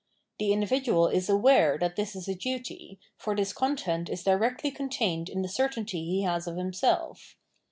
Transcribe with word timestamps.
The 0.39 0.51
individual 0.51 1.09
is 1.09 1.29
aware 1.29 1.77
that 1.77 1.95
this 1.95 2.15
is 2.15 2.27
a 2.27 2.33
duty, 2.33 2.99
for 3.17 3.35
this 3.35 3.53
content 3.53 4.09
is 4.09 4.23
directly 4.23 4.71
contained 4.71 5.29
in 5.29 5.43
the 5.43 5.47
certainty 5.47 6.03
he 6.03 6.23
has 6.23 6.47
of 6.47 6.57
himself. 6.57 7.37